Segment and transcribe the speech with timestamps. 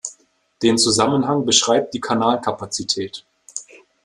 [0.63, 3.23] Den Zusammenhang beschreibt die Kanalkapazität.